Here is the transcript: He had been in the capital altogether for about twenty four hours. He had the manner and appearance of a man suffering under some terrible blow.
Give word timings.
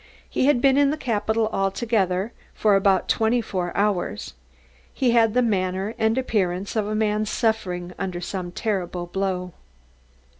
He 0.27 0.47
had 0.47 0.61
been 0.61 0.79
in 0.79 0.89
the 0.89 0.97
capital 0.97 1.47
altogether 1.53 2.33
for 2.55 2.75
about 2.75 3.07
twenty 3.07 3.39
four 3.39 3.71
hours. 3.77 4.33
He 4.91 5.11
had 5.11 5.35
the 5.35 5.43
manner 5.43 5.93
and 5.99 6.17
appearance 6.17 6.75
of 6.75 6.87
a 6.87 6.95
man 6.95 7.27
suffering 7.27 7.93
under 7.99 8.19
some 8.19 8.51
terrible 8.51 9.05
blow. 9.05 9.53